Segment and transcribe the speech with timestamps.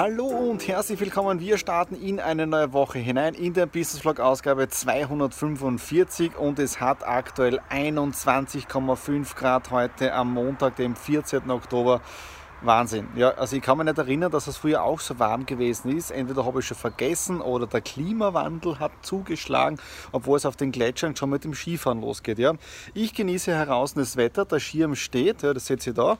[0.00, 1.40] Hallo und herzlich willkommen.
[1.40, 6.78] Wir starten in eine neue Woche hinein in der Business Vlog Ausgabe 245 und es
[6.78, 11.50] hat aktuell 21,5 Grad heute am Montag, dem 14.
[11.50, 12.00] Oktober.
[12.60, 13.06] Wahnsinn.
[13.14, 16.10] Ja, also ich kann mich nicht erinnern, dass es früher auch so warm gewesen ist.
[16.10, 19.78] Entweder habe ich schon vergessen oder der Klimawandel hat zugeschlagen,
[20.10, 22.38] obwohl es auf den Gletschern schon mit dem Skifahren losgeht.
[22.38, 22.54] Ja.
[22.94, 26.18] Ich genieße heraus das Wetter, der Schirm steht, ja, das seht ihr da.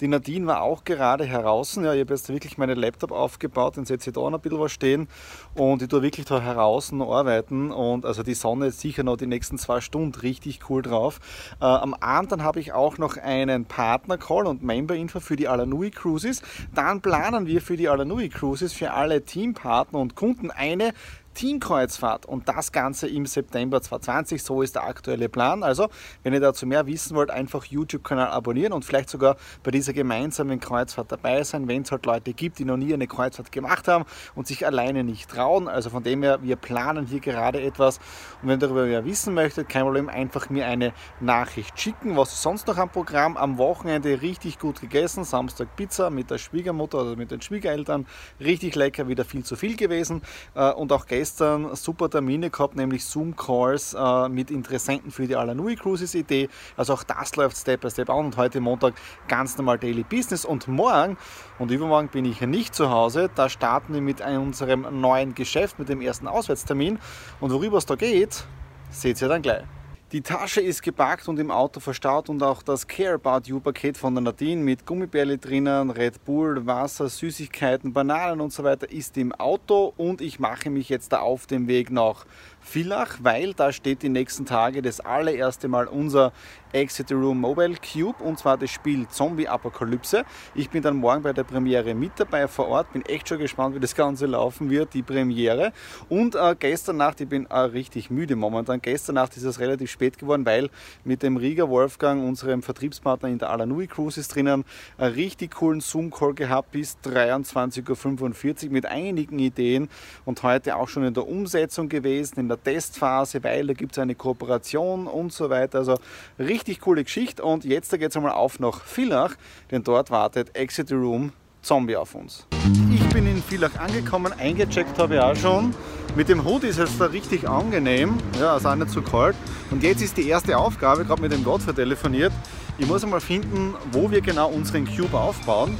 [0.00, 1.76] Die Nadine war auch gerade heraus.
[1.76, 4.60] Ja, ich habe jetzt wirklich meinen Laptop aufgebaut, den seht ihr da noch ein bisschen
[4.60, 5.08] was stehen.
[5.54, 7.70] Und ich tue wirklich da heraus arbeiten.
[7.72, 11.20] Und also die Sonne ist sicher noch die nächsten zwei Stunden richtig cool drauf.
[11.60, 15.70] Äh, am Abend dann habe ich auch noch einen Partner-Call und Member-Info für die Alanu
[15.70, 16.42] Alanui Cruises.
[16.74, 20.92] Dann planen wir für die Alanui Cruises für alle Teampartner und Kunden eine
[21.34, 24.42] Teamkreuzfahrt und das Ganze im September 2020.
[24.42, 25.62] So ist der aktuelle Plan.
[25.62, 25.88] Also,
[26.22, 30.60] wenn ihr dazu mehr wissen wollt, einfach YouTube-Kanal abonnieren und vielleicht sogar bei dieser gemeinsamen
[30.60, 34.04] Kreuzfahrt dabei sein, wenn es halt Leute gibt, die noch nie eine Kreuzfahrt gemacht haben
[34.34, 35.68] und sich alleine nicht trauen.
[35.68, 37.98] Also von dem her, wir planen hier gerade etwas.
[38.42, 42.16] Und wenn ihr darüber mehr wissen möchtet, kein Problem, einfach mir eine Nachricht schicken.
[42.16, 43.36] Was ist sonst noch am Programm?
[43.36, 45.24] Am Wochenende richtig gut gegessen.
[45.24, 48.06] Samstag Pizza mit der Schwiegermutter oder mit den Schwiegereltern.
[48.40, 50.22] Richtig lecker, wieder viel zu viel gewesen.
[50.54, 55.36] Äh, und auch gestern gestern super Termine gehabt, nämlich Zoom-Calls äh, mit Interessenten für die
[55.36, 56.48] Alanui Cruises Idee.
[56.78, 58.94] Also auch das läuft Step by Step an und heute Montag
[59.28, 60.46] ganz normal Daily Business.
[60.46, 61.18] Und morgen
[61.58, 63.28] und übermorgen bin ich nicht zu Hause.
[63.34, 66.98] Da starten wir mit unserem neuen Geschäft, mit dem ersten Auswärtstermin.
[67.38, 68.46] Und worüber es da geht,
[68.90, 69.64] seht ihr dann gleich.
[70.12, 73.96] Die Tasche ist gepackt und im Auto verstaut und auch das Care About You Paket
[73.96, 79.16] von der Nadine mit Gummibärli drinnen, Red Bull, Wasser, Süßigkeiten, Bananen und so weiter ist
[79.18, 82.26] im Auto und ich mache mich jetzt da auf dem Weg nach
[82.60, 86.32] Villach, weil da steht die nächsten Tage das allererste Mal unser
[86.72, 90.24] Exit Room Mobile Cube und zwar das Spiel Zombie Apokalypse.
[90.56, 93.76] Ich bin dann morgen bei der Premiere mit dabei vor Ort, bin echt schon gespannt,
[93.76, 95.72] wie das Ganze laufen wird, die Premiere.
[96.08, 99.90] Und äh, gestern Nacht, ich bin äh, richtig müde momentan, gestern Nacht ist es relativ
[99.90, 100.70] spät geworden, weil
[101.04, 104.64] mit dem Rieger Wolfgang, unserem Vertriebspartner in der Alanui Cruises drinnen,
[104.98, 109.88] einen richtig coolen Zoom-Call gehabt bis 23.45 Uhr mit einigen Ideen
[110.24, 113.98] und heute auch schon in der Umsetzung gewesen, in der Testphase, weil da gibt es
[113.98, 115.78] eine Kooperation und so weiter.
[115.78, 115.96] Also
[116.38, 117.42] richtig coole Geschichte.
[117.44, 119.34] Und jetzt geht es einmal auf nach Villach,
[119.70, 121.32] denn dort wartet Exit Room
[121.62, 122.46] Zombie auf uns.
[122.92, 125.74] Ich bin in Villach angekommen, eingecheckt habe ich auch schon.
[126.16, 129.36] Mit dem Hut ist es da richtig angenehm, ja, also auch nicht zu kalt.
[129.70, 132.32] Und jetzt ist die erste Aufgabe, gerade mit dem Gottfried telefoniert.
[132.78, 135.76] Ich muss einmal finden, wo wir genau unseren Cube aufbauen.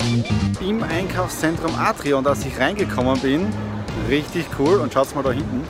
[0.61, 3.47] Im Einkaufszentrum Atrion, als ich reingekommen bin.
[4.09, 4.77] Richtig cool.
[4.77, 5.65] Und schaut mal da hinten.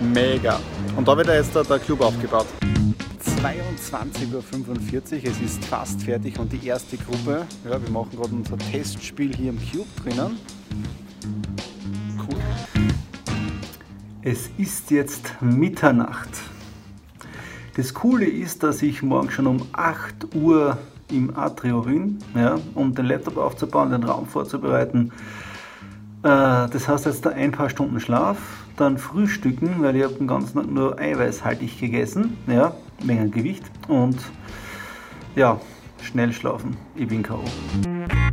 [0.00, 0.58] Mega.
[0.96, 2.46] Und da wird jetzt der Club aufgebaut.
[3.42, 8.58] 22.45 Uhr, es ist fast fertig und die erste Gruppe, ja, wir machen gerade unser
[8.58, 10.38] Testspiel hier im Cube drinnen.
[14.22, 16.28] Es ist jetzt Mitternacht.
[17.74, 20.76] Das Coole ist, dass ich morgen schon um 8 Uhr
[21.10, 25.10] im Atrio bin, ja, um den Laptop aufzubauen, den Raum vorzubereiten.
[26.22, 28.36] Äh, das heißt jetzt ein paar Stunden Schlaf,
[28.76, 34.18] dann frühstücken, weil ich habe den ganzen Tag nur eiweißhaltig gegessen, ja, wegen Gewicht und
[35.34, 35.58] ja,
[36.02, 36.76] schnell schlafen.
[36.94, 37.42] Ich bin K.O.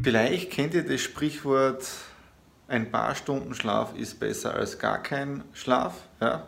[0.04, 1.88] Vielleicht kennt ihr das Sprichwort,
[2.68, 5.94] ein paar Stunden Schlaf ist besser als gar kein Schlaf.
[6.20, 6.48] Ja.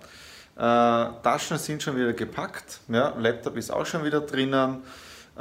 [0.55, 4.83] Äh, Taschen sind schon wieder gepackt, ja, Laptop ist auch schon wieder drinnen.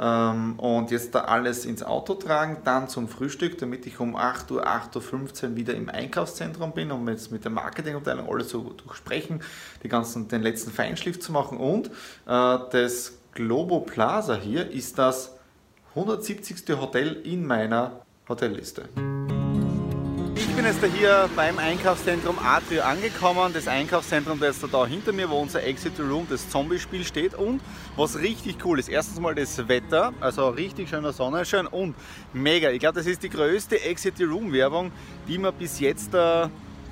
[0.01, 4.49] Ähm, und jetzt da alles ins Auto tragen, dann zum Frühstück, damit ich um 8
[4.51, 9.43] Uhr, 8.15 Uhr wieder im Einkaufszentrum bin, um jetzt mit der Marketingabteilung alles zu durchsprechen,
[9.83, 11.57] die ganzen, den letzten Feinschliff zu machen.
[11.57, 15.35] Und äh, das Globo Plaza hier ist das
[15.95, 16.79] 170.
[16.79, 18.87] Hotel in meiner Hotelliste
[20.47, 23.51] bin jetzt hier beim Einkaufszentrum Atrio angekommen.
[23.53, 27.33] Das Einkaufszentrum, das ist da hinter mir, wo unser Exit Room, das Zombie-Spiel steht.
[27.33, 27.61] Und
[27.97, 31.95] was richtig cool ist, erstens mal das Wetter, also richtig schöner Sonnenschein und
[32.31, 32.69] mega.
[32.69, 34.91] Ich glaube, das ist die größte Exit Room Werbung,
[35.27, 36.47] die wir bis jetzt äh,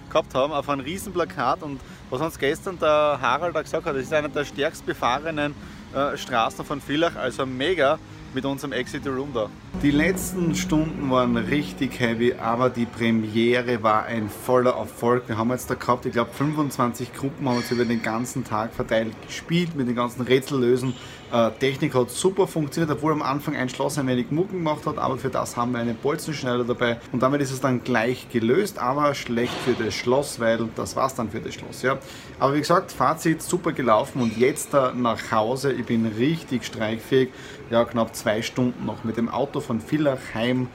[0.09, 1.63] gehabt haben, auf einem riesen Plakat.
[1.63, 1.79] Und
[2.09, 5.55] was uns gestern der Harald da gesagt hat, das ist eine der stärkst befahrenen
[5.93, 7.99] äh, Straßen von Villach, also mega
[8.33, 9.49] mit unserem Exit Room da.
[9.81, 15.27] Die letzten Stunden waren richtig heavy, aber die Premiere war ein voller Erfolg.
[15.27, 18.73] Wir haben jetzt da gehabt, ich glaube 25 Gruppen haben uns über den ganzen Tag
[18.73, 20.93] verteilt gespielt mit den ganzen Rätsellösen.
[21.31, 24.97] Äh, Technik hat super funktioniert, obwohl am Anfang ein Schloss ein wenig Mucken gemacht hat,
[24.97, 28.79] aber für das haben wir einen Bolzenschneider dabei und damit ist es dann gleich gelöst,
[28.79, 31.81] aber schlecht für das Schloss, weil das war es dann für das Schloss.
[31.81, 31.97] Ja.
[32.39, 37.29] Aber wie gesagt, Fazit super gelaufen und jetzt da nach Hause, ich bin richtig streichfähig,
[37.69, 40.67] ja knapp zwei Stunden noch mit dem Auto von Villach heim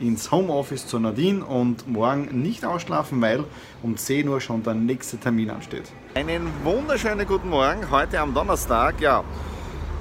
[0.00, 3.44] ins Homeoffice zu Nadine und morgen nicht ausschlafen, weil
[3.82, 5.92] um 10 Uhr schon der nächste Termin ansteht.
[6.14, 9.00] Einen wunderschönen guten Morgen heute am Donnerstag.
[9.00, 9.22] Ja,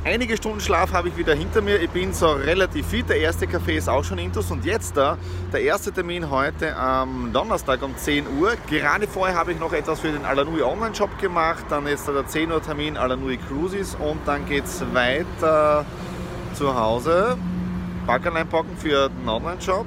[0.06, 1.82] Einige Stunden Schlaf habe ich wieder hinter mir.
[1.82, 3.10] Ich bin so relativ fit.
[3.10, 4.50] Der erste Kaffee ist auch schon intus.
[4.50, 5.18] Und jetzt da,
[5.52, 8.54] der erste Termin heute am Donnerstag um 10 Uhr.
[8.70, 11.66] Gerade vorher habe ich noch etwas für den Alanui Online Shop gemacht.
[11.68, 13.96] Dann ist da der 10 Uhr Termin Alanui Cruises.
[13.96, 15.86] Und dann geht es weiter
[16.54, 17.38] zu Hause.
[18.08, 19.86] Backern einpacken für den Online Shop.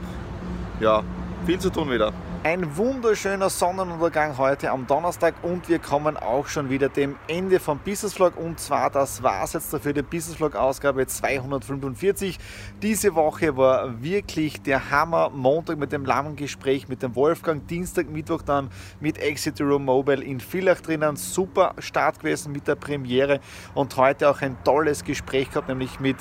[0.79, 1.03] Ja,
[1.47, 2.12] viel zu tun wieder.
[2.44, 7.79] Ein wunderschöner Sonnenuntergang heute am Donnerstag und wir kommen auch schon wieder dem Ende vom
[7.79, 12.41] Business Vlog und zwar das war es jetzt dafür die Business Vlog Ausgabe 245.
[12.83, 15.31] Diese Woche war wirklich der Hammer.
[15.31, 20.25] Montag mit dem langen Gespräch mit dem Wolfgang, Dienstag, Mittwoch dann mit Exit Room Mobile
[20.25, 21.15] in Villach drinnen.
[21.15, 23.38] Super Start gewesen mit der Premiere
[23.75, 26.17] und heute auch ein tolles Gespräch gehabt, nämlich mit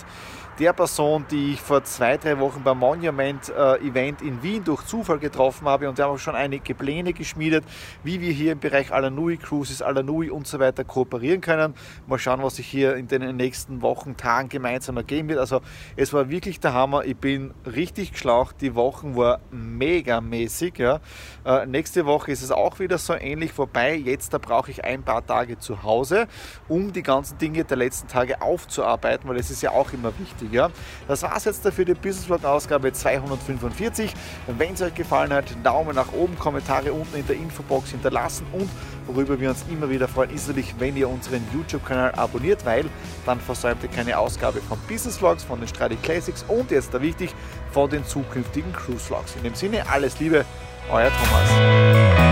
[0.59, 5.19] der Person, die ich vor zwei, drei Wochen beim Monument-Event äh, in Wien durch Zufall
[5.19, 5.89] getroffen habe.
[5.89, 7.63] Und wir haben auch schon einige Pläne geschmiedet,
[8.03, 11.73] wie wir hier im Bereich Alanui Cruises, Alanui und so weiter kooperieren können.
[12.07, 15.39] Mal schauen, was sich hier in den nächsten Wochen, Tagen gemeinsam ergeben wird.
[15.39, 15.61] Also
[15.95, 17.05] es war wirklich der Hammer.
[17.05, 18.57] Ich bin richtig geschlaucht.
[18.61, 20.77] Die Wochen war mega mäßig.
[20.77, 20.99] Ja.
[21.45, 23.95] Äh, nächste Woche ist es auch wieder so ähnlich vorbei.
[23.95, 26.27] Jetzt da brauche ich ein paar Tage zu Hause,
[26.67, 30.53] um die ganzen Dinge der letzten Tage aufzuarbeiten, weil es ist ja auch immer wichtig.
[30.53, 30.69] Ja.
[31.07, 34.13] Das war es jetzt dafür, die Business Vlog Ausgabe 245.
[34.57, 38.69] Wenn es euch gefallen hat, Daumen nach oben, Kommentare unten in der Infobox hinterlassen und
[39.07, 42.85] worüber wir uns immer wieder freuen, ist natürlich, wenn ihr unseren YouTube-Kanal abonniert, weil
[43.25, 47.01] dann versäumt ihr keine Ausgabe von Business Vlogs, von den Stradi Classics und jetzt da
[47.01, 47.33] wichtig,
[47.71, 49.35] von den zukünftigen Cruise Vlogs.
[49.35, 50.45] In dem Sinne, alles Liebe,
[50.89, 52.30] euer Thomas.